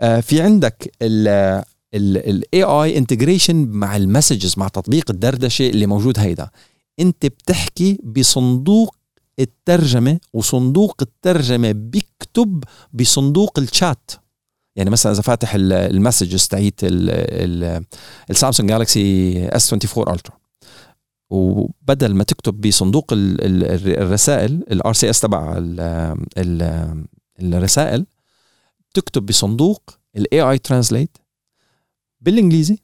[0.00, 0.92] آه في عندك
[1.94, 6.50] ال AI integration مع ال messages مع تطبيق الدردشة اللي موجود هيدا.
[7.00, 8.96] أنت بتحكي بصندوق
[9.38, 14.10] الترجمة وصندوق الترجمة بيكتب بصندوق الشات.
[14.80, 16.80] يعني مثلا إذا فاتح ال messages تاعت
[18.30, 20.36] ال Samsung Galaxy S 24 Ultra
[21.30, 25.54] وبدل ما تكتب بصندوق الرسائل ال RCS تبع
[27.40, 28.06] الرسائل
[28.94, 31.18] تكتب بصندوق ال AI translate
[32.20, 32.78] بالإنجليزي.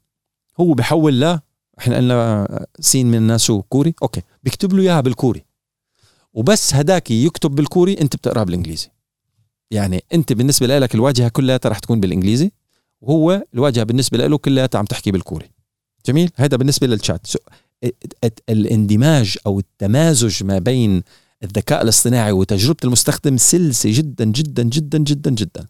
[0.61, 1.41] هو بحول ل
[1.79, 5.45] إحنا قلنا سين من الناس كوري okay بيكتب له إياها بالكوري.
[6.33, 8.89] وبس هداك يكتب بالكوري أنت بتقرأها بالإنجليزي.
[9.71, 12.51] يعني أنت بالنسبة لك الواجهة كلها رح تكون بالإنجليزي
[13.01, 15.51] وهو الواجهة بالنسبة له كلها عم تحكي بالكوري.
[16.07, 17.27] جميل؟ هذا بالنسبة للشات
[18.49, 21.03] الاندماج أو التمازج ما بين
[21.43, 25.67] الذكاء الاصطناعي وتجربة المستخدم سلسة جدا جدا جدا جدا جدا.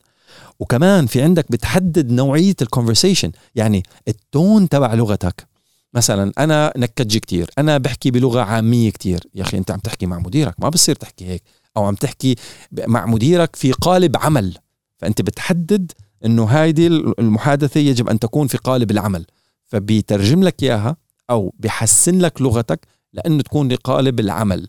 [0.60, 5.46] وكمان في عندك بتحدد نوعية الكونفرسيشن يعني التون تبع لغتك.
[5.94, 9.20] مثلا أنا نكدجي كتير أنا بحكي بلغة عامية كتير.
[9.34, 11.42] يا أخي أنت عم تحكي مع مديرك ما بصير تحكي هيك.
[11.76, 12.34] أو عم تحكي
[12.72, 14.54] مع مديرك في قالب عمل.
[14.98, 15.92] فأنت بتحدد
[16.24, 16.86] إنه هذه
[17.18, 19.26] المحادثة يجب أن تكون في قالب العمل.
[19.66, 20.96] فبيترجم لك إياها
[21.30, 24.68] أو بحسن لك لغتك لأنه تكون لقالب العمل.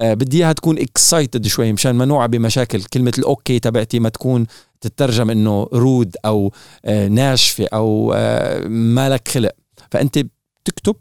[0.00, 2.82] آه بدي إياها تكون excited شوي مشان ما نوقع بمشاكل.
[2.82, 4.46] كلمة ال okay تبعتي ما تكون
[4.80, 6.52] تترجم إنه rude أو
[6.84, 9.52] آه ناشفة أو آه مالك خلق.
[9.90, 10.18] فأنت
[10.64, 10.96] بتكتب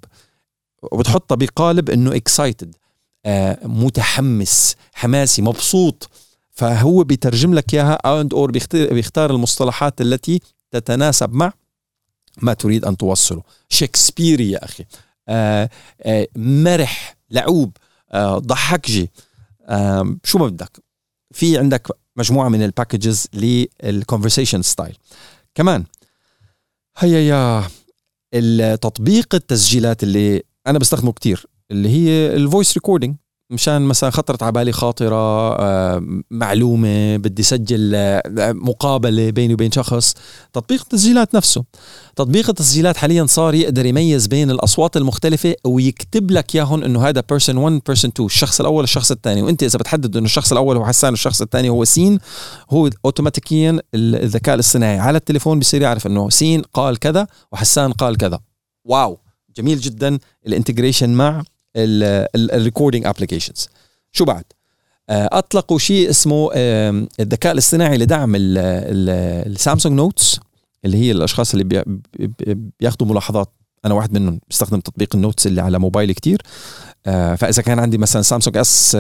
[0.92, 2.76] وبتحطها بقالب إنه excited
[3.64, 6.10] متحمس حماسي مبسوط.
[6.52, 10.40] فهو بيترجم لك إياها and or بيختار المصطلحات التي
[10.72, 11.54] تتناسب مع
[12.42, 13.44] ما تريد أن توصله.
[13.70, 14.86] شكسبيري يا أخي.
[15.30, 15.70] آه
[16.02, 17.78] آه مرح لعوب
[18.12, 19.10] آه ضحكجي.
[19.66, 20.80] آه شو ما بدك.
[21.32, 24.98] في عندك مجموعة من ال packages لل conversation style
[25.56, 25.84] كمان
[26.98, 27.68] هيا يا
[28.34, 31.46] التطبيق التسجيلات اللي أنا بستخدمه كتير.
[31.72, 33.16] اللي هي ال voice recording
[33.50, 40.14] مشان مثلا خطرت على بالي خاطرة آه، معلومة بدي سجل آه، مقابلة بيني وبين شخص.
[40.54, 41.64] تطبيق التسجيلات نفسه.
[42.16, 47.58] تطبيق التسجيلات حاليا صار يقدر يميز بين الأصوات المختلفة ويكتب لك إياهم إنه هذا person
[47.58, 49.42] 1 person 2 الشخص الأول الشخص الثاني.
[49.42, 52.20] وأنت إذا بتحدد إنه الشخص الأول هو حسان والشخص الثاني هو سين
[52.70, 55.00] هو اوتوماتيكيا الذكاء الاصطناعي.
[55.00, 58.40] على التليفون بصير يعرف إنه سين قال كذا وحسان قال كذا.
[58.86, 59.18] wow!
[59.58, 60.20] جميل جدا.
[60.48, 61.44] ال integration مع
[61.78, 63.68] ال recording applications
[64.12, 64.44] شو بعد؟
[65.10, 66.50] آه، أطلقوا شيء اسمه
[67.20, 70.40] الذكاء الاصطناعي لدعم ال Samsung Notes
[70.86, 71.84] اللي هي الأشخاص اللي
[72.80, 73.54] بياخذوا ملاحظات.
[73.86, 76.42] أنا واحد منهم بستخدم تطبيق ال notes اللي على موبايلي كتير.
[77.06, 78.98] آه، فإذا كان عندي مثلا Samsung S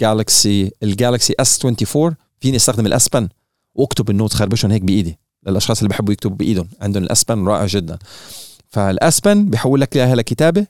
[0.00, 3.28] Galaxy ال Galaxy S 24 فيني أستخدم ال S Pen
[3.74, 5.18] وأكتب ال notes خربشهم هيك بإيدي.
[5.46, 7.98] للأشخاص اللي بحبوا يكتبوا بإيدهم عندهم ال S Pen رائع جدا.
[8.68, 10.66] فال S Pen بيحول لك إياها لكتابة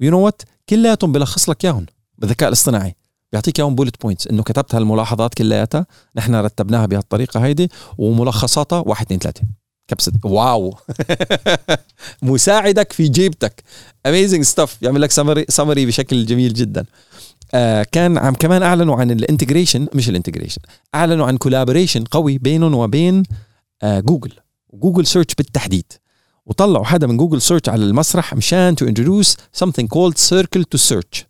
[0.00, 1.86] و you know what كلياتهم بلخص لك إياهم
[2.18, 2.94] بالذكاء الاصطناعي.
[3.32, 9.20] بيعطيك إياهم bullet points إنه كتبت هالملاحظات كلياتها نحن رتبناها بهالطريقة هيدي وملخصاتها واحد اثنين
[9.20, 9.42] ثلاثة.
[9.88, 10.12] كبسة.
[10.24, 10.74] wow.
[12.22, 13.62] مساعدك في جيبتك.
[14.06, 16.84] amazing stuff يعمل لك summary summary بشكل جميل جدا.
[17.54, 20.60] آه كان عم كمان أعلنوا عن ال integration مش ال integration
[20.94, 23.22] أعلنوا عن collaboration قوي بينهم وبين
[23.82, 24.32] آه Google
[24.74, 25.92] Google Search بالتحديد.
[26.48, 31.24] وطلعوا حدا من Google Search على المسرح مشان to introduce something called circle to search.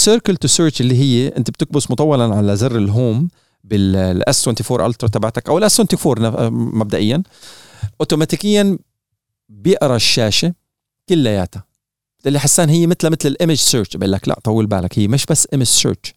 [0.00, 3.28] Circle to search اللي هي أنت بتكبس مطولا على زر ال home
[3.64, 7.22] بال S 24 Ultra تبعتك أو ال S 24 مبدئيا.
[8.00, 8.78] اوتوماتيكيا
[9.48, 10.54] بيقرأ الشاشة
[11.08, 11.64] كلياتها.
[12.26, 14.98] اللي حسان هي مثل مثل ال image search بقول لك لا طول بالك.
[14.98, 16.14] هي مش بس image search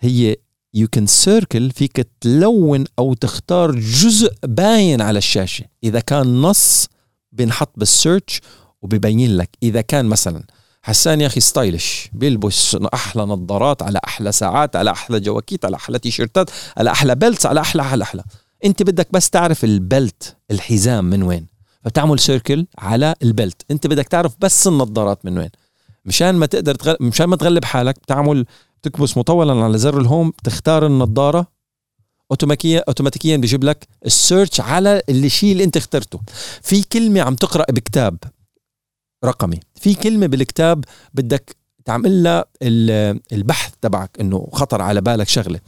[0.00, 0.36] هي
[0.74, 5.64] you can circle فيك تلون أو تختار جزء باين على الشاشة.
[5.84, 6.88] إذا كان نص
[7.36, 8.40] بينحط بال search
[8.82, 9.50] وبيبين لك.
[9.62, 10.42] إذا كان مثلا
[10.82, 15.98] حسان يا أخي stylish بيلبس أحلى نظارات على أحلى ساعات على أحلى جواكيت على أحلى
[15.98, 18.22] تيشيرتات على أحلى belts على أحلى على أحلى.
[18.64, 21.46] أنت بدك بس تعرف ال belt الحزام من وين.
[21.84, 25.50] فبتعمل circle على ال belt أنت بدك تعرف بس النظارات من وين.
[26.04, 26.96] مشان ما تقدر تغل...
[27.00, 28.46] مشان ما تغلب حالك بتعمل
[28.82, 31.46] تكبس مطولا على زر ال home تختار النظارة
[32.30, 36.20] اوتوماتيكيا اوتوماتيكيا بيجيب لك ال search على الشيء اللي أنت اخترته.
[36.62, 38.18] في كلمة عم تقرأ بكتاب
[39.24, 39.60] رقمي.
[39.74, 40.84] في كلمة بالكتاب
[41.14, 45.60] بدك تعمل لها ال- البحث تبعك إنه خطر على بالك شغلة.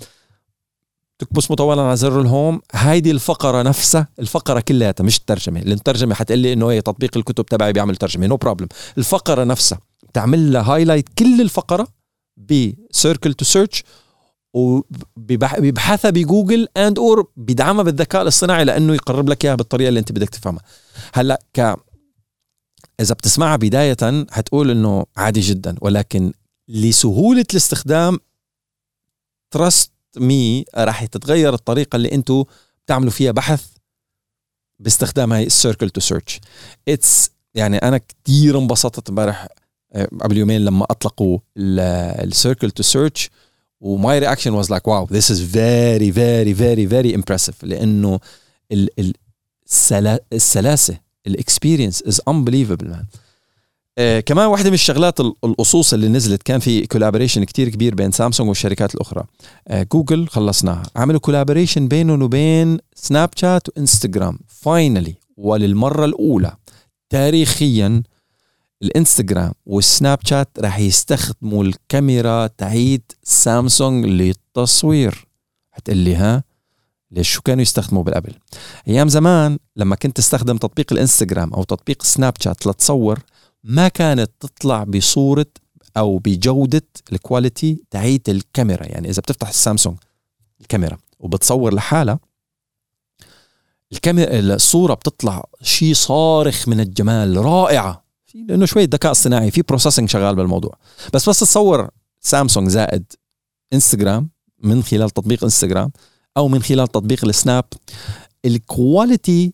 [1.19, 2.61] تكبس مطولا على زر ال home.
[2.73, 5.61] هيدي الفقرة نفسها الفقرة كلياتها مش الترجمة.
[5.63, 8.69] الترجمة حتقول لي إنه هي تطبيق الكتب تبعي بيعمل ترجمة no no problem
[8.99, 11.89] الفقرة نفسها بتعمل لها highlight كل الفقرة
[12.37, 13.85] ب circle to search
[14.55, 20.13] وبيبحثها ب Google and or بيدعمها بالذكاء الاصطناعي لأنه يقرب لك إياها بالطريقة اللي أنت
[20.13, 20.63] بدك تفهمها.
[21.15, 21.77] هلأ ك
[23.01, 26.33] إذا بتسمعها بداية حتقول إنه عادي جدا ولكن
[26.69, 28.19] لسهولة الاستخدام
[29.51, 32.45] trust me راح تتغير الطريقة اللي أنتم
[32.85, 33.67] بتعملوا فيها بحث
[34.79, 36.41] باستخدام هاي ال circle to search
[36.89, 39.49] it's يعني أنا كثير انبسطت امبارح
[39.93, 43.31] آه، قبل يومين لما أطلقوا ال circle to search
[43.81, 48.21] و my reaction was like wow this is very very very very impressive لأنه
[48.73, 49.13] ال ال
[49.67, 53.05] السلا السلاسة ال experience is unbelievable man
[54.21, 58.49] كمان واحدة من الشغلات ال- القصص اللي نزلت كان في collaboration كتير كبير بين سامسونج
[58.49, 59.25] والشركات الأخرى.
[59.69, 66.57] آه جوجل خلصناها عملوا collaboration بينهم وبين سناب شات وإنستغرام finally وللمرة الأولى
[67.11, 68.03] تاريخيا
[68.83, 75.29] الإنستغرام والسناب شات راح يستخدموا الكاميرا تاعيت سامسونج للتصوير.
[75.71, 76.45] حتقلي ها؟
[77.11, 78.35] ليش؟ شو كانوا يستخدموا بالقبل؟
[78.89, 83.19] أيام زمان لما كنت تستخدم تطبيق الإنستغرام أو تطبيق سناب شات لتصور
[83.65, 85.47] ما كانت تطلع بصورة
[85.97, 88.87] أو بجودة ال quality تاعيت الكاميرا.
[88.87, 89.97] يعني إذا بتفتح السامسونج
[90.61, 92.19] الكاميرا وبتصور لحالها
[93.93, 98.08] الكاميرا الصورة بتطلع شيء صارخ من الجمال رائعة.
[98.29, 100.79] في لأنه شوية ذكاء اصطناعي في processing شغال بالموضوع.
[101.15, 101.89] بس بتصور
[102.21, 103.05] سامسونج زائد
[103.73, 104.31] انستغرام
[104.63, 105.91] من خلال تطبيق انستغرام
[106.37, 107.65] أو من خلال تطبيق السناب
[108.45, 109.53] ال quality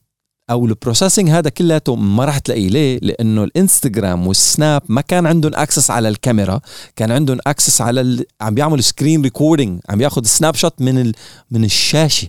[0.51, 2.69] أو ال processing هذا كلياته ما راح تلاقيه.
[2.69, 6.61] ليه؟ لأنه الإنستغرام والسناب ما كان عندهم access على الكاميرا
[6.97, 8.25] كان عندهم access على ال...
[8.41, 11.13] عم بيعملوا screen recording عم ياخذ snapshot من ال...
[11.51, 12.29] من الشاشة.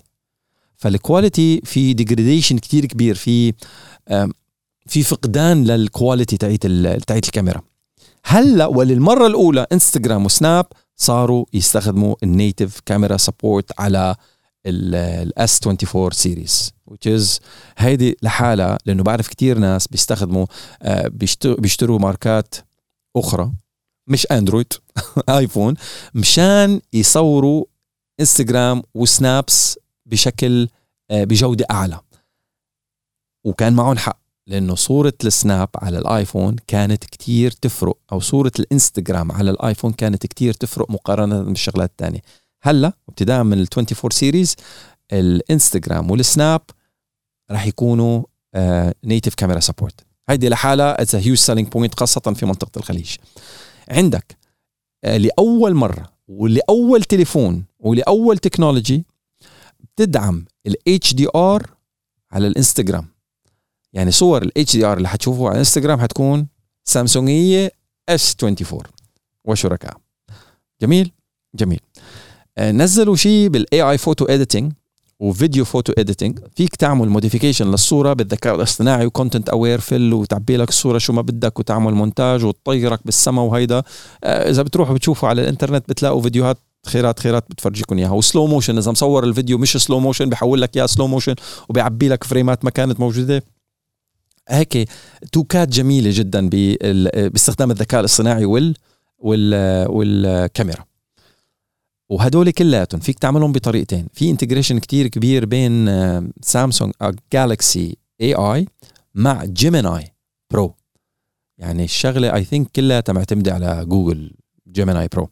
[0.78, 3.16] فال quality في degradation كتير كبير.
[3.16, 3.54] في
[4.86, 6.66] في فقدان لل quality تاعت.
[7.08, 7.62] تاعت الكاميرا
[8.26, 14.16] هلا وللمرة الأولى انستغرام وسناب صاروا يستخدموا ال native camera support على
[14.66, 17.42] ال S 24 series which is
[17.78, 20.46] هيدي لحالها لأنه بعرف كتير ناس بيستخدموا
[20.82, 22.56] آه، بيشتروا, بيشتروا ماركات
[23.16, 23.52] أخرى
[24.08, 24.74] مش اندرويد،
[25.30, 25.76] ايفون
[26.14, 27.66] مشان يصوروا
[28.20, 30.68] انستغرام و snaps بشكل
[31.12, 32.00] آه، بجودة أعلى
[33.44, 39.52] وكان معهم حق لأنه صورة السناب على الآيفون كانت كتير تفرق أو صورة الإنستغرام على
[39.52, 42.22] الآيفون كانت كتير تفرق مقارنة بالشغلات الثانية
[42.64, 44.56] هلأ ابتداء من ال 24 series
[45.14, 46.62] الإنستغرام والسناب
[47.52, 48.24] راح يكونوا
[49.04, 53.16] native camera support هيدي لحالها it's huge selling point خاصة في منطقة الخليج.
[53.90, 54.38] عندك
[55.04, 59.06] آه، لأول مرة ولأول تليفون ولأول technology
[59.80, 61.70] بتدعم ال HDR
[62.32, 63.15] على الإنستغرام.
[63.96, 66.48] يعني صور ال HDR اللي حتشوفوها على الانستغرام حتكون
[66.84, 67.72] سامسونجيه
[68.10, 68.82] S 24
[69.46, 69.98] وشركاء.
[70.82, 71.12] جميل؟
[71.56, 71.80] جميل.
[72.58, 74.72] آه، نزلوا شيء بال AI photo editing
[75.20, 80.58] و video photo editing فيك تعمل modification للصورة بالذكاء الاصطناعي و content aware fill وتعبي
[80.58, 83.84] لك الصورة شو ما بدك وتعمل مونتاج وتطيرك بالسما وهيدا.
[84.24, 88.12] آه، إذا بتروحوا بتشوفوا على الإنترنت بتلاقوا فيديوهات خيرات خيرات بتفرجيكم إياها.
[88.12, 91.36] و slow motion إذا مصور الفيديو مش slow motion بحول لك اياه slow motion
[91.70, 93.44] وبيعبي لك frame ات ما كانت موجودة.
[94.50, 94.90] هيك
[95.32, 96.50] تكات جميلة جدا
[97.30, 98.76] باستخدام الذكاء الاصطناعي وال
[99.18, 100.86] وال والكاميرا.
[102.10, 104.08] وهدول كلياتهم فيك تعملهم بطريقتين.
[104.14, 105.90] في integration كتير كبير بين
[106.42, 106.94] سامسونج
[107.34, 108.68] جالكسي AI
[109.16, 110.14] مع جيميناي
[110.52, 110.76] برو
[111.58, 114.32] يعني الشغلة I think كلها معتمدة على جوجل
[114.72, 115.30] جيميناي برو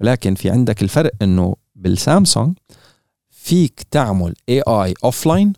[0.00, 2.58] ولكن في عندك الفرق إنه بالسامسونج
[3.30, 5.52] فيك تعمل AI offline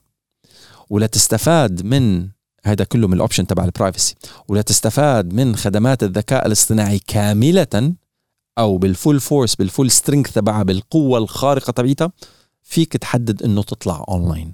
[0.90, 2.28] ولا تستفاد من
[2.64, 4.14] هذا كله من ال option تبع ال privacy
[4.48, 7.94] ولا تستفاد من خدمات الذكاء الاصطناعي كاملة
[8.58, 12.12] أو بال full force بال full strength تبعها بالقوة الخارقة تبعتها
[12.62, 14.52] فيك تحدد إنه تطلع اونلاين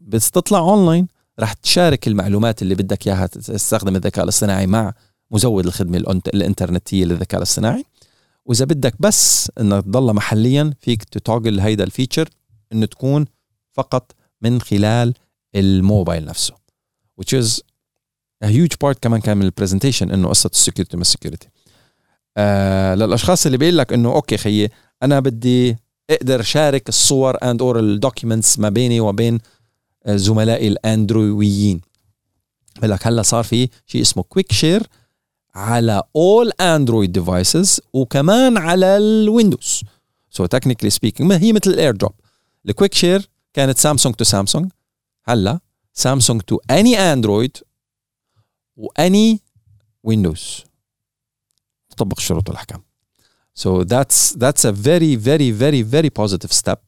[0.00, 1.08] بس تطلع اونلاين
[1.40, 4.94] رح تشارك المعلومات اللي بدك إياها تستخدم الذكاء الاصطناعي مع
[5.30, 7.84] مزود الخدمة الإنترنتية للذكاء الاصطناعي.
[8.44, 12.28] وإذا بدك بس انك تضل محليا فيك ت toggle هيدا ال feature
[12.72, 13.26] إنه تكون
[13.72, 14.12] فقط
[14.42, 15.14] من خلال
[15.54, 16.54] الموبايل نفسه.
[17.20, 17.60] Which is
[18.44, 21.48] a huge part كمان كان من ال presentation إنه قصة ال security ما ال security
[22.36, 24.70] آه للأشخاص اللي بيقول لك إنه okay خيي
[25.02, 25.76] أنا بدي
[26.10, 29.38] أقدر شارك الصور and or ال documents ما بيني وبين
[30.06, 31.80] آه، زملائي الاندرويديين
[32.78, 34.82] بقول لك هلأ صار في شيء اسمه quick share
[35.54, 39.82] على all Android devices وكمان على الويندوز.
[40.30, 42.12] so technically speaking هي مثل الاير دروب
[42.68, 44.70] ال quick share كانت سامسونج to سامسونج
[45.24, 45.60] هلأ
[45.94, 47.56] سامسونج to any اندرويد
[48.76, 49.40] و any
[50.02, 50.64] ويندوز
[51.90, 52.82] تطبق الشروط والاحكام
[53.64, 56.80] So that's that's a very very very very positive step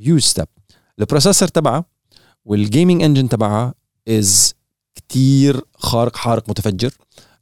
[0.00, 0.48] huge step.
[0.98, 1.84] ال processor تبعها
[2.44, 3.74] وال gaming engine تبعها
[4.08, 4.54] is
[4.94, 6.94] كتير خارق حارق متفجر.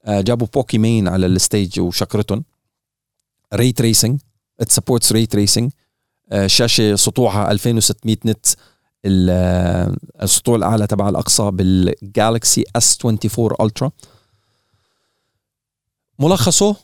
[0.04, 2.44] آه جابوا بوكي مين على ال stage وشكرتهم.
[3.54, 4.20] ray tracing
[4.60, 5.70] it supports ray tracing
[6.46, 8.46] شاشة سطوعها 2600 nit.
[9.06, 13.90] السطوع الأعلى تبع الأقصى بالجالكسي S 24 الترا
[16.18, 16.76] ملخصه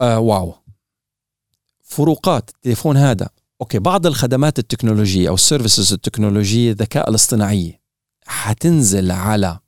[0.00, 0.54] آه wow.
[1.82, 3.28] فروقات التليفون هذا.
[3.60, 7.80] okay بعض الخدمات التكنولوجية أو ال services التكنولوجية الذكاء الاصطناعيه
[8.26, 9.58] حتنزل على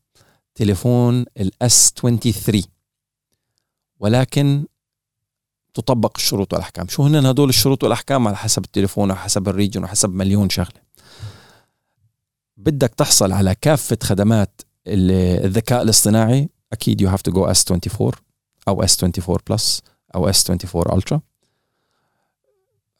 [0.54, 2.62] تليفون ال S 23
[4.00, 4.66] ولكن
[5.74, 6.88] تطبق الشروط والأحكام.
[6.88, 10.85] شو هن هدول الشروط والأحكام؟ على حسب التليفون وحسب حسب ال region وحسب مليون شغلة.
[12.56, 18.12] بدك تحصل على كافة خدمات الذكاء الاصطناعي أكيد you have to go S 24
[18.68, 19.82] أو S 24 Plus
[20.14, 21.20] أو S 24 Ultra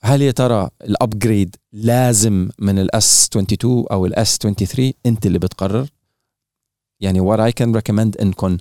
[0.00, 5.26] هل يا ترى ال upgrade لازم من ال S 22 أو ال S 23 أنت
[5.26, 5.88] اللي بتقرر.
[7.00, 8.56] يعني what I can recommend انكم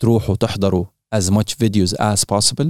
[0.00, 0.84] تروحوا تحضروا
[1.14, 2.66] as much videos as possible.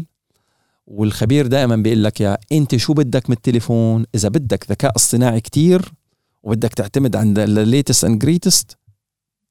[0.86, 5.92] والخبير دائما بيقول لك يا أنت شو بدك من التليفون؟ إذا بدك ذكاء اصطناعي كتير
[6.48, 7.38] وبدك تعتمد عند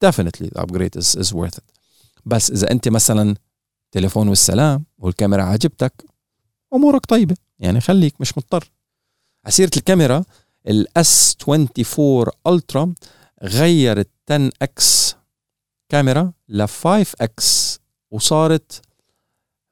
[0.04, 1.64] definitely the upgrade is, is worth it.
[2.26, 3.34] بس إذا أنت مثلا
[3.92, 6.04] تليفون والسلام والكاميرا عجبتك
[6.74, 7.36] أمورك طيبة.
[7.58, 8.70] يعني خليك مش مضطر.
[9.46, 10.24] على سيرة الكاميرا
[10.68, 12.94] ال S 24 Ultra
[13.42, 15.14] غيرت 10 X
[15.88, 18.82] كاميرا ل 5 X وصارت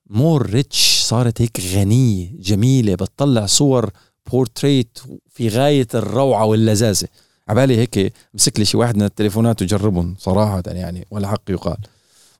[0.07, 3.91] more rich صارت هيك غنية جميلة بتطلع صور
[4.33, 4.99] بورتريت
[5.31, 7.09] في غاية الروعة واللذاذة.
[7.49, 11.77] على بالي هيك مسك لي شي واحد من التليفونات وجربهم صراحة يعني ولا حق يقال.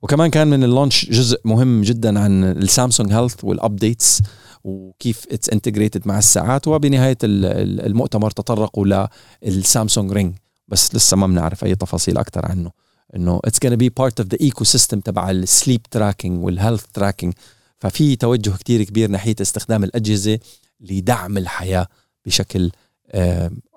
[0.01, 4.21] وكمان كان من ال launch جزء مهم جدا عن ال Samsung Health وال updates
[4.63, 9.07] وكيف it's integrated مع الساعات وبنهاية المؤتمر تطرقوا
[9.43, 10.35] لل Samsung Ring
[10.67, 12.71] بس لسه ما بنعرف أي تفاصيل أكثر عنه.
[13.15, 17.33] إنه it's gonna be part of the ecosystem تبع ال sleep tracking وال health tracking
[17.79, 20.39] ففي توجه كتير كبير ناحية استخدام الأجهزة
[20.79, 21.87] لدعم الحياة
[22.25, 22.71] بشكل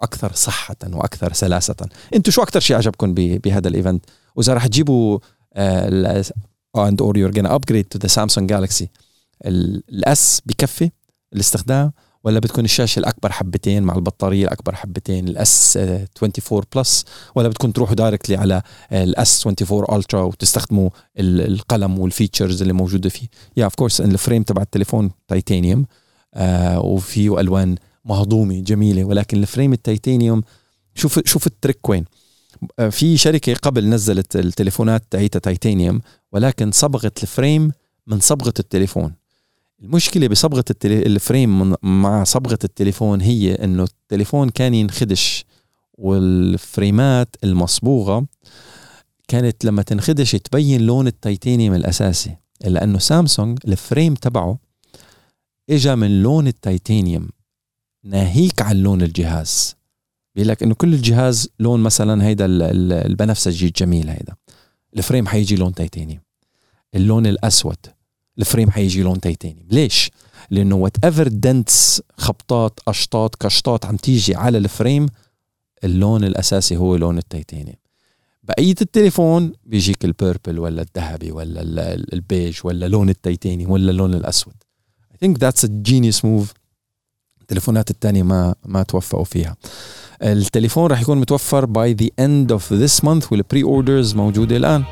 [0.02, 1.76] أكثر صحة وأكثر سلاسة.
[2.14, 5.18] أنتم شو أكثر شيء عجبكم بهذا ال event؟ وإذا رح تجيبوا
[6.76, 8.86] and or you're gonna upgrade to the Samsung Galaxy
[9.44, 10.90] ال S بكفي
[11.32, 11.92] الاستخدام
[12.24, 17.72] ولا بتكون الشاشة الأكبر حبتين مع البطارية الأكبر حبتين ال S 24 Plus ولا بتكون
[17.72, 18.62] تروحوا directly على
[18.92, 24.07] ال S 24 Ultra وتستخدموا القلم وال features اللي موجودة فيه؟ يا of course ال
[24.07, 25.86] frame تبع التليفون تيتانيوم آه
[26.76, 30.42] وفيه ألوان مهضومة جميلة ولكن ال frame ال titanium
[30.94, 32.04] شوف شوف ال trick وين
[32.78, 36.00] آه في شركة قبل نزلت التليفونات تاعيتها تيتانيوم
[36.32, 37.72] ولكن صبغت ال frame
[38.06, 39.12] من صبغة التليفون
[39.82, 40.64] المشكلة بصبغة.
[40.84, 45.44] ال frame مع صبغة التليفون هي إنه التليفون كان ينخدش
[45.94, 48.26] وال frameات المصبوغة
[49.28, 54.58] كانت لما تنخدش تبين لون التيتانيوم الأساسي لأنه سامسونج ال frame تبعه
[55.70, 57.28] اجى من لون التيتانيوم
[58.04, 59.76] ناهيك عن لون الجهاز.
[60.34, 62.46] بيقول لك إنه كل الجهاز لون مثلا هيدا
[63.06, 64.34] البنفسجي الجميل هيدا.
[64.96, 66.20] ال frame حيجي لون تيتانيوم.
[66.94, 67.76] اللون الأسود
[68.38, 69.66] ال frame حيجي لون تيتانيوم.
[69.70, 70.10] ليش؟
[70.50, 75.06] لأنه whatever dents خبطات قشطات كشطات عم تيجي على ال frame
[75.84, 77.76] اللون الأساسي هو لون التيتانيوم.
[78.42, 84.54] بقيه التليفون بيجيك ال purple ولا الذهبي ولا البيج ولا لون التيتانيوم ولا اللون الأسود.
[85.22, 86.54] I think that's a genius move.
[87.40, 89.56] التليفونات الثانية ما ما توفقوا فيها.
[90.22, 94.84] التليفون راح يكون متوفر by the end of this month وال pre-orders موجودة الآن.